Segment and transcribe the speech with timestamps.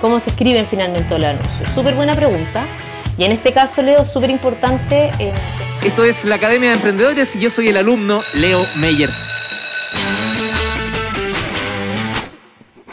[0.00, 1.70] ¿Cómo se escriben finalmente los anuncios?
[1.74, 2.64] Súper buena pregunta.
[3.16, 5.10] Y en este caso, Leo, súper importante.
[5.18, 5.32] eh,
[5.84, 9.08] Esto es la Academia de Emprendedores y yo soy el alumno Leo Meyer.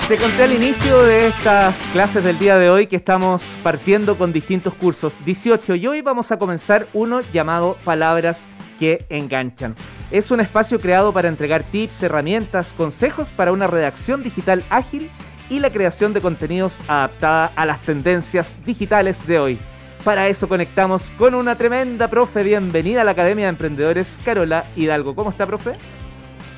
[0.08, 4.32] Te conté al inicio de estas clases del día de hoy que estamos partiendo con
[4.32, 8.48] distintos cursos, 18, y hoy vamos a comenzar uno llamado Palabras
[8.78, 9.76] que enganchan.
[10.12, 15.10] Es un espacio creado para entregar tips, herramientas, consejos para una redacción digital ágil
[15.50, 19.60] y la creación de contenidos adaptada a las tendencias digitales de hoy.
[20.04, 22.44] Para eso conectamos con una tremenda profe.
[22.44, 25.16] Bienvenida a la Academia de Emprendedores, Carola Hidalgo.
[25.16, 25.74] ¿Cómo está, profe?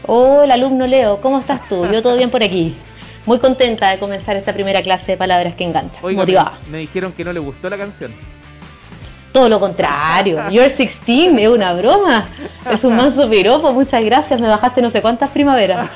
[0.06, 1.86] Hola, alumno Leo, ¿cómo estás tú?
[1.92, 2.76] Yo todo bien por aquí.
[3.26, 6.00] Muy contenta de comenzar esta primera clase de palabras que enganchan.
[6.02, 6.60] Oiga, Motivada.
[6.66, 8.14] me, me dijeron que no le gustó la canción.
[9.32, 10.38] Todo lo contrario.
[10.50, 12.30] You're 16, es una broma.
[12.72, 14.42] Es un manso piropo, muchas gracias.
[14.42, 15.90] Me bajaste no sé cuántas primaveras.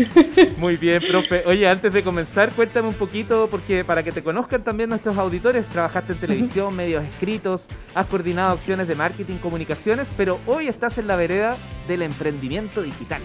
[0.58, 1.42] Muy bien, profe.
[1.46, 5.68] Oye, antes de comenzar, cuéntame un poquito, porque para que te conozcan también nuestros auditores,
[5.68, 11.06] trabajaste en televisión, medios escritos, has coordinado acciones de marketing, comunicaciones, pero hoy estás en
[11.06, 11.56] la vereda
[11.88, 13.22] del emprendimiento digital.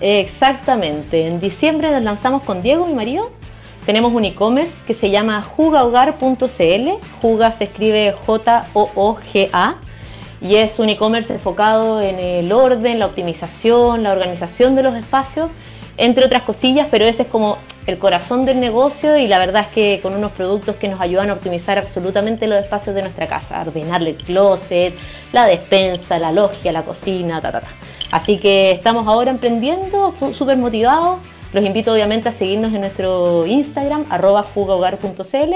[0.00, 1.26] Exactamente.
[1.26, 3.30] En diciembre nos lanzamos con Diego, mi marido.
[3.88, 6.88] Tenemos un e-commerce que se llama jugahogar.cl.
[7.22, 9.76] Juga se escribe J-O-O-G-A.
[10.42, 15.48] Y es un e-commerce enfocado en el orden, la optimización, la organización de los espacios,
[15.96, 19.68] entre otras cosillas, pero ese es como el corazón del negocio y la verdad es
[19.68, 23.58] que con unos productos que nos ayudan a optimizar absolutamente los espacios de nuestra casa,
[23.58, 24.94] a ordenarle el closet,
[25.32, 27.68] la despensa, la logia, la cocina, ta, ta, ta.
[28.12, 31.20] Así que estamos ahora emprendiendo, súper motivados.
[31.52, 35.54] Los invito obviamente a seguirnos en nuestro Instagram, arroba jugahogar.cl.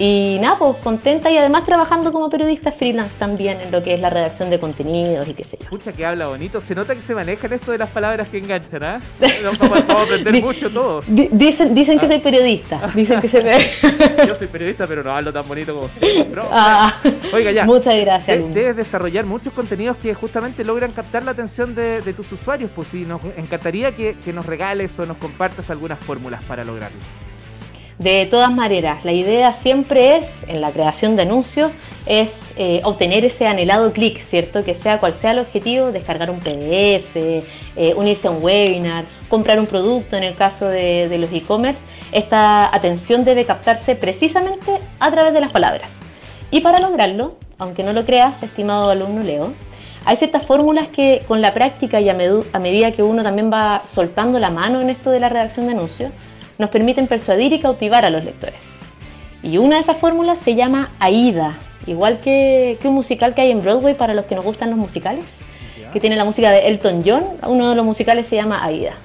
[0.00, 4.00] Y nada, pues contenta y además trabajando como periodista freelance también en lo que es
[4.00, 5.64] la redacción de contenidos y qué sé yo.
[5.64, 6.60] Escucha que habla bonito.
[6.60, 9.00] Se nota que se maneja en esto de las palabras que enganchan, ¿ah?
[9.60, 11.04] Vamos, a aprender mucho todos.
[11.12, 12.08] Di- Dicen, dicen que Ah.
[12.10, 13.40] soy periodista, dicen que soy
[14.28, 16.30] Yo soy periodista, pero no hablo tan bonito como usted.
[16.30, 16.44] bro.
[16.52, 16.94] Ah,
[17.32, 17.64] Oiga, ya.
[17.64, 18.38] Muchas gracias.
[18.38, 22.70] De- debes desarrollar muchos contenidos que justamente logran captar la atención de, de tus usuarios.
[22.72, 26.98] Pues sí, nos encantaría que, que nos regales o nos compartas algunas fórmulas para lograrlo.
[27.98, 31.72] De todas maneras, la idea siempre es, en la creación de anuncios,
[32.06, 34.62] es eh, obtener ese anhelado clic, ¿cierto?
[34.62, 39.58] Que sea cual sea el objetivo, descargar un PDF, eh, unirse a un webinar, comprar
[39.58, 41.80] un producto en el caso de, los e-commerce.
[42.12, 45.90] Esta atención debe captarse precisamente a través de las palabras.
[46.52, 49.54] Y para lograrlo, aunque no lo creas, estimado alumno Leo,
[50.04, 54.38] hay ciertas fórmulas que con la práctica y a medida que uno también va soltando
[54.38, 56.12] la mano en esto de la redacción de anuncios,
[56.58, 58.62] nos permiten persuadir y cautivar a los lectores.
[59.42, 63.50] Y una de esas fórmulas se llama AIDA, igual que, que un musical que hay
[63.52, 65.24] en Broadway para los que nos gustan los musicales,
[65.92, 68.96] que tiene la música de Elton John, uno de los musicales se llama AIDA.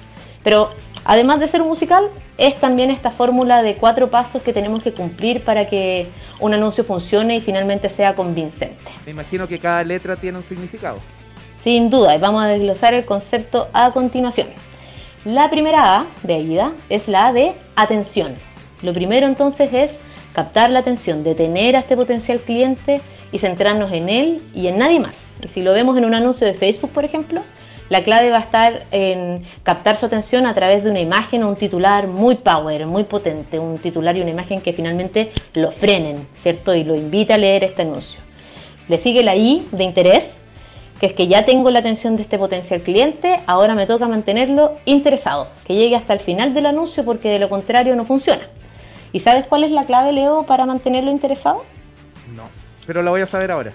[0.42, 0.68] Pero
[1.04, 4.92] además de ser un musical, es también esta fórmula de cuatro pasos que tenemos que
[4.92, 6.08] cumplir para que
[6.40, 8.90] un anuncio funcione y finalmente sea convincente.
[9.06, 10.98] Me imagino que cada letra tiene un significado.
[11.60, 14.48] Sin duda, y vamos a desglosar el concepto a continuación.
[15.24, 18.34] La primera A de AIDA es la A de atención.
[18.82, 19.98] Lo primero entonces es
[20.34, 23.00] captar la atención, detener a este potencial cliente
[23.32, 25.24] y centrarnos en él y en nadie más.
[25.48, 27.40] Si lo vemos en un anuncio de Facebook, por ejemplo,
[27.88, 31.48] la clave va a estar en captar su atención a través de una imagen o
[31.48, 36.18] un titular muy power, muy potente, un titular y una imagen que finalmente lo frenen,
[36.36, 36.74] ¿cierto?
[36.74, 38.20] Y lo invita a leer este anuncio.
[38.88, 40.42] Le sigue la I de interés,
[41.00, 44.76] que es que ya tengo la atención de este potencial cliente, ahora me toca mantenerlo
[44.84, 48.48] interesado, que llegue hasta el final del anuncio porque de lo contrario no funciona.
[49.12, 51.64] ¿Y sabes cuál es la clave, Leo, para mantenerlo interesado?
[52.34, 52.44] No.
[52.86, 53.72] Pero la voy a saber ahora.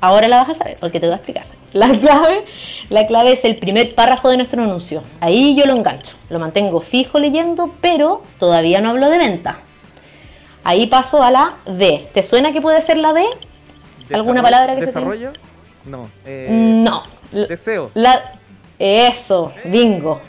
[0.00, 1.46] Ahora la vas a saber porque te voy a explicar.
[1.72, 2.44] La clave,
[2.90, 5.02] la clave es el primer párrafo de nuestro anuncio.
[5.20, 9.60] Ahí yo lo engancho, lo mantengo fijo leyendo, pero todavía no hablo de venta.
[10.64, 12.08] Ahí paso a la D.
[12.12, 13.24] ¿Te suena que puede ser la D?
[14.12, 15.32] ¿Alguna palabra que se ¿Desarrollo?
[15.84, 16.08] No.
[16.24, 17.02] eh, No.
[17.32, 17.90] L- Deseo.
[17.94, 18.34] La,
[18.78, 20.20] eso, bingo.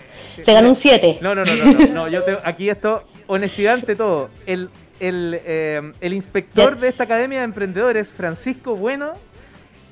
[0.43, 1.19] Se ganó un 7.
[1.21, 4.29] No, no, no, no, no, no, yo te- aquí esto, honestidad ante todo.
[4.45, 4.69] El,
[4.99, 9.11] el, eh, el inspector de esta academia de emprendedores, Francisco Bueno,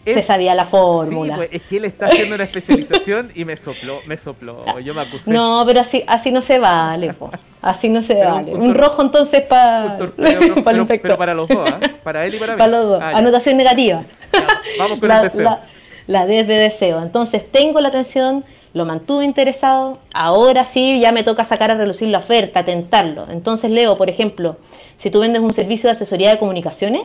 [0.03, 1.33] Se sabía la fórmula.
[1.35, 4.95] Sí, pues, es que él está haciendo una especialización y me sopló, me sopló, yo
[4.95, 5.31] me acusé.
[5.31, 7.29] no, pero así, así no se vale, po.
[7.61, 8.53] Así no se Pero vale.
[8.55, 11.01] Un rojo entonces para el inspector.
[11.03, 11.79] pero para los dos, ¿ah?
[12.03, 12.57] para él y para mí.
[12.57, 12.99] Para los dos.
[13.03, 13.11] Ah.
[13.15, 14.03] Anotación negativa.
[14.33, 14.47] Ya,
[14.79, 15.43] Vamos con la, el deseo.
[15.43, 15.61] la-
[16.07, 17.01] la D es de deseo.
[17.01, 18.43] Entonces tengo la atención,
[18.73, 23.27] lo mantuve interesado, ahora sí ya me toca sacar a relucir la oferta, tentarlo.
[23.29, 24.57] Entonces leo, por ejemplo,
[24.97, 27.03] si tú vendes un servicio de asesoría de comunicaciones,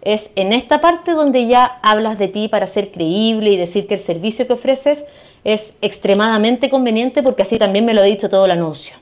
[0.00, 3.94] es en esta parte donde ya hablas de ti para ser creíble y decir que
[3.94, 5.04] el servicio que ofreces
[5.44, 8.94] es extremadamente conveniente porque así también me lo ha dicho todo el anuncio.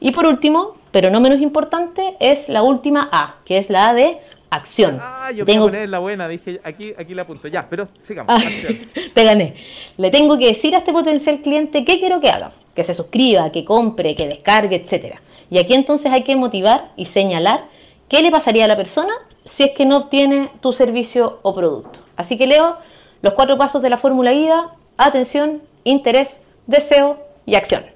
[0.00, 3.94] Y por último, pero no menos importante, es la última A, que es la A
[3.94, 4.18] de
[4.54, 4.98] acción.
[5.00, 5.66] Ah, yo tengo...
[5.66, 7.48] poner la buena, dije, aquí, aquí la apunto.
[7.48, 8.34] Ya, pero sigamos.
[8.34, 8.42] Ah,
[9.14, 9.54] te gané.
[9.96, 12.52] Le tengo que decir a este potencial cliente qué quiero que haga.
[12.74, 15.20] Que se suscriba, que compre, que descargue, etcétera.
[15.50, 17.66] Y aquí entonces hay que motivar y señalar
[18.08, 19.12] qué le pasaría a la persona
[19.44, 22.00] si es que no obtiene tu servicio o producto.
[22.16, 22.76] Así que leo
[23.22, 27.93] los cuatro pasos de la fórmula IDA, atención, interés, deseo y acción.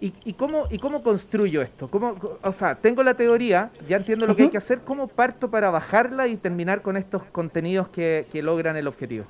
[0.00, 1.88] ¿Y, cómo, ¿Y cómo construyo esto?
[1.88, 5.50] ¿Cómo, o sea, tengo la teoría, ya entiendo lo que hay que hacer, ¿cómo parto
[5.50, 9.24] para bajarla y terminar con estos contenidos que, logran el objetivo?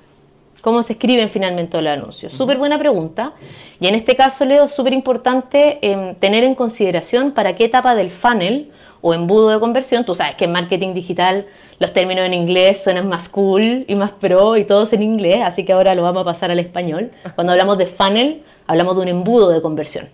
[0.61, 2.33] ¿Cómo se escriben finalmente los anuncios?
[2.33, 3.33] Súper buena pregunta.
[3.79, 8.11] Y en este caso, Leo, súper importante em, tener en consideración para qué etapa del
[8.11, 8.71] funnel
[9.01, 11.45] o embudo de conversión, tú sabes que en marketing digital
[11.79, 15.63] los términos en inglés suenan más cool y más pro y todos en inglés, así
[15.63, 17.11] que ahora lo vamos a pasar al español.
[17.35, 20.09] Cuando hablamos de funnel, hablamos de un embudo de conversión.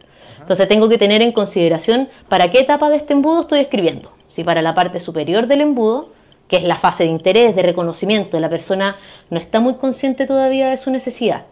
[0.51, 4.11] Entonces tengo que tener en consideración para qué etapa de este embudo estoy escribiendo.
[4.27, 6.09] Si para la parte superior del embudo,
[6.49, 8.97] que es la fase de interés, de reconocimiento, la persona
[9.29, 11.43] no está muy consciente todavía de su necesidad.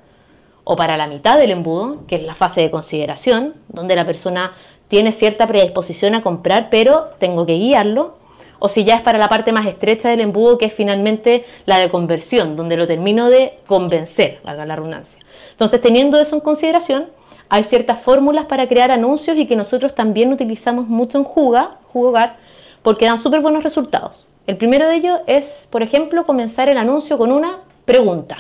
[0.66, 4.52] O para la mitad del embudo, que es la fase de consideración, donde la persona
[4.90, 8.18] tiene cierta predisposición a comprar, pero tengo que guiarlo.
[8.60, 11.80] O si ya es para la parte más estrecha del embudo, que es finalmente la
[11.80, 15.22] de conversión, donde lo termino de convencer, valga la redundancia.
[15.52, 17.18] Entonces, teniendo eso en consideración,
[17.50, 22.38] hay ciertas fórmulas para crear anuncios y que nosotros también utilizamos mucho en Juga, Jugar,
[22.84, 24.26] porque dan súper buenos resultados.
[24.46, 28.36] El primero de ellos es, por ejemplo, comenzar el anuncio con una pregunta.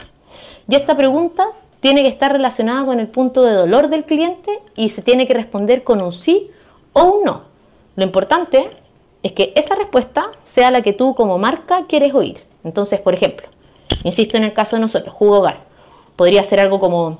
[0.67, 1.47] Y esta pregunta
[1.79, 5.33] tiene que estar relacionada con el punto de dolor del cliente y se tiene que
[5.33, 6.51] responder con un sí
[6.93, 7.41] o un no.
[7.95, 8.69] Lo importante
[9.23, 12.43] es que esa respuesta sea la que tú como marca quieres oír.
[12.63, 13.47] Entonces, por ejemplo,
[14.03, 15.47] insisto en el caso de nosotros, Jugo.
[16.15, 17.19] Podría ser algo como,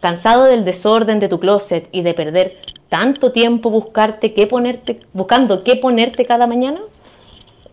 [0.00, 2.58] ¿Cansado del desorden de tu closet y de perder
[2.88, 6.80] tanto tiempo buscarte qué ponerte, buscando qué ponerte cada mañana?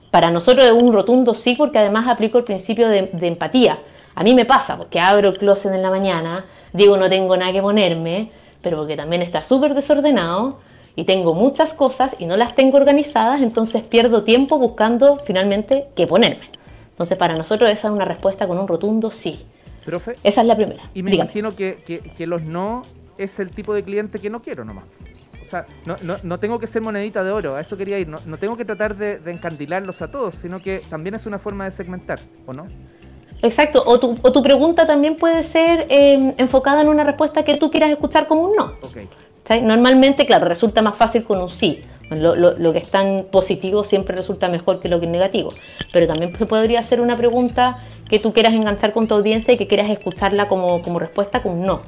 [0.09, 3.79] Para nosotros es un rotundo sí, porque además aplico el principio de, empatía.
[4.15, 7.51] A mí me pasa, porque abro el closet en la mañana, digo no tengo nada
[7.51, 8.31] que ponerme,
[8.61, 10.59] pero porque también está súper desordenado
[10.95, 16.05] y tengo muchas cosas y no las tengo organizadas, entonces pierdo tiempo buscando finalmente qué
[16.05, 16.45] ponerme.
[16.91, 19.43] Entonces para nosotros esa es una respuesta con un rotundo sí.
[19.85, 20.15] Profe.
[20.23, 20.89] Esa es la primera.
[20.93, 22.83] Y me imagino que, los no
[23.17, 24.85] es el tipo de cliente que no quiero nomás.
[25.41, 28.07] O sea, no, no, tengo que ser monedita de oro, a eso quería ir.
[28.07, 31.71] No, tengo que tratar de, encandilarlos a todos, sino que también es una forma de
[31.71, 32.67] segmentar, ¿o no?
[33.41, 37.57] Exacto, o tu, o tu pregunta también puede ser em, enfocada en una respuesta que
[37.57, 38.73] tú quieras escuchar como un no.
[38.81, 39.09] Okay.
[39.61, 41.81] Normalmente, claro, resulta más fácil con un sí.
[42.09, 45.49] Lo, lo, que es tan positivo siempre resulta mejor que lo que es negativo.
[45.91, 47.79] Pero también se podría hacer una pregunta
[48.09, 51.61] que tú quieras enganchar con tu audiencia y que quieras escucharla como, como respuesta con
[51.61, 51.81] no.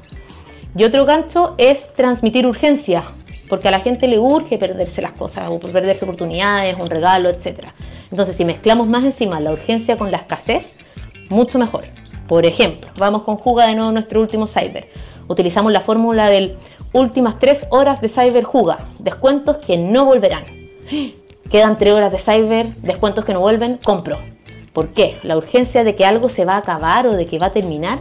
[0.76, 3.02] Y otro gancho es transmitir urgencia,
[3.48, 7.68] porque a la gente le urge perderse las cosas o perderse oportunidades, un regalo, etc.
[8.10, 10.72] Entonces, si mezclamos más encima la urgencia con la escasez,
[11.30, 11.84] mucho mejor.
[12.28, 14.88] Por ejemplo, vamos con Juga de nuevo nuestro último cyber.
[15.28, 16.56] Utilizamos la fórmula del
[16.92, 20.44] últimas tres horas de cyber Juga, descuentos que no volverán.
[21.50, 24.18] Quedan tres horas de cyber, descuentos que no vuelven, compro.
[24.76, 25.16] ¿Por qué?
[25.22, 28.00] La urgencia de que algo se va a acabar o de que va a terminar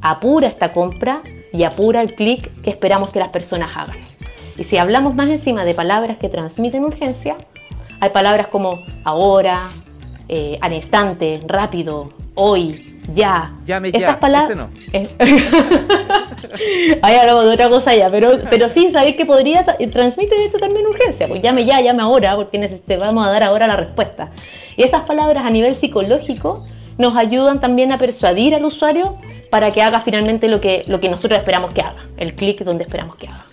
[0.00, 1.22] apura esta compra
[1.52, 3.98] y apura el clic que esperamos que las personas hagan.
[4.56, 7.36] Y si hablamos más encima de palabras que transmiten urgencia,
[8.00, 9.68] hay palabras como ahora,
[10.26, 13.52] eh, al instante, rápido, hoy, ya.
[13.64, 14.20] Llame Esas ya.
[14.20, 14.56] Palabras...
[14.56, 14.70] no.
[17.02, 20.58] Ahí hablamos de otra cosa ya, pero, pero sí, sabéis que podría transmite de hecho
[20.58, 24.30] también urgencia, pues llame ya, llame ahora, porque vamos a dar ahora la respuesta.
[24.76, 26.64] Y esas palabras a nivel psicológico
[26.96, 29.16] nos ayudan también a persuadir al usuario
[29.50, 32.84] para que haga finalmente lo que, lo que nosotros esperamos que haga, el clic donde
[32.84, 33.47] esperamos que haga.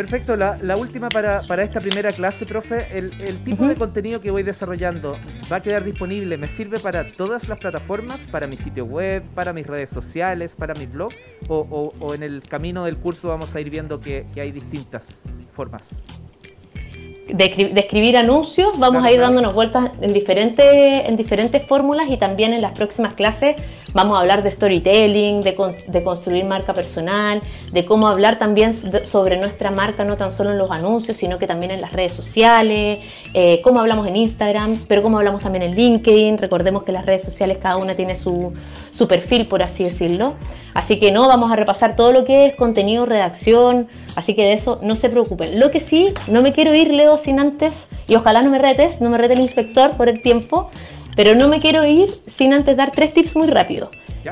[0.00, 3.10] Perfecto, la, última para, esta primera clase, profe, el,
[3.44, 5.18] tipo de contenido que voy desarrollando
[5.52, 9.52] va a quedar disponible, me sirve para todas las plataformas, para mi sitio web, para
[9.52, 11.12] mis redes sociales, para mi blog,
[11.48, 16.02] o, en el camino del curso vamos a ir viendo que hay distintas formas.
[17.32, 22.52] De, escribir anuncios, vamos a ir dándonos vueltas en diferentes, en diferentes fórmulas y también
[22.52, 23.56] en las próximas clases
[23.92, 25.54] vamos a hablar de storytelling, de,
[26.04, 27.42] construir marca personal,
[27.72, 31.46] de cómo hablar también sobre nuestra marca, no tan solo en los anuncios, sino que
[31.46, 33.00] también en las redes sociales,
[33.34, 36.38] eh, cómo hablamos en Instagram, pero cómo hablamos también en LinkedIn.
[36.38, 38.52] Recordemos que las redes sociales cada una tiene su,
[38.90, 40.34] su perfil, por así decirlo.
[40.74, 44.52] Así que no, vamos a repasar todo lo que es contenido, redacción, así que de
[44.52, 45.58] eso no se preocupen.
[45.58, 47.74] Lo que sí, no me quiero ir, Leo, sin antes,
[48.06, 50.70] y ojalá no me retes, no me rete el inspector por el tiempo,
[51.16, 53.90] pero no me quiero ir sin antes dar tres tips muy rápidos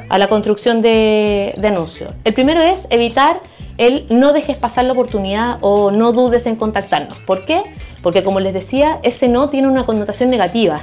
[0.08, 2.12] a la construcción de, anuncios.
[2.24, 3.40] El primero es evitar
[3.78, 7.18] el no dejes pasar la oportunidad o no dudes en contactarnos.
[7.20, 7.62] ¿Por qué?
[8.02, 10.82] Porque como les decía, ese no tiene una connotación negativa.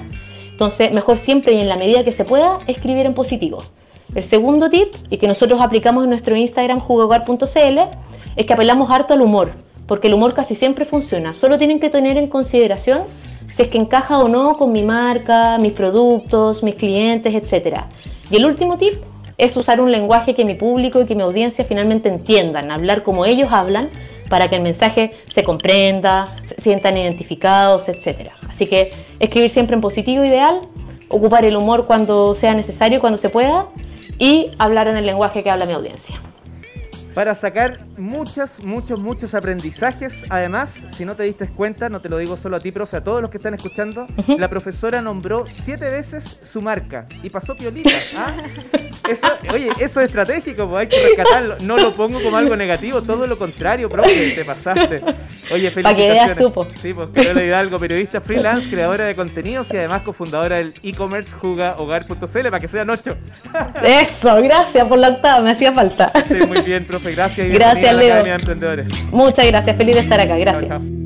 [0.52, 3.58] Entonces, mejor siempre y en la medida que se pueda, escribir en positivo.
[4.14, 7.80] El segundo tip, y que nosotros aplicamos en nuestro Instagram jugogar.cl,
[8.36, 9.52] es que apelamos harto al humor,
[9.88, 11.34] porque el humor casi siempre funciona.
[11.34, 13.04] Solo tienen que tener en consideración
[13.56, 17.84] si es que encaja o no con mi marca, mis productos, mis clientes, etc.
[18.30, 18.96] Y el último tip
[19.38, 23.26] es usar un lenguaje que mi público y que mi audiencia finalmente entiendan, hablar como
[23.26, 23.90] ellos hablan
[24.30, 28.32] para que el mensaje se comprenda, se sientan identificados, etc.
[28.50, 30.60] Así que escribir siempre en positivo ideal,
[31.08, 33.68] ocupar el humor cuando sea necesario, cuando se pueda
[34.20, 36.20] y hablar en el lenguaje que habla mi audiencia
[37.16, 40.26] para sacar muchos, muchos, muchos aprendizajes.
[40.30, 43.04] Además, si no te diste cuenta, no te lo digo solo a ti, profe, a
[43.04, 47.92] todos los que están escuchando, la profesora nombró siete veces su marca y pasó piolita.
[48.18, 48.28] ¿ah?
[49.10, 51.58] Eso, oye, eso es estratégico, pues hay que rescatarlo.
[51.62, 55.02] No lo pongo como algo negativo, todo lo contrario, profe, te pasaste.
[55.52, 56.38] Oye, felicitaciones.
[56.38, 61.34] Que sí, pues Carola algo periodista freelance, creadora de contenidos y además cofundadora del e-commerce
[61.34, 63.16] jugahogar.cl para que sean ocho.
[63.84, 66.12] Eso, gracias por la octava, me hacía falta.
[66.28, 67.48] Sí, muy bien, profe gracias.
[67.48, 68.26] Y gracias, Leo.
[68.26, 68.88] Emprendedores.
[69.12, 71.05] Muchas gracias, feliz de estar acá, gracias.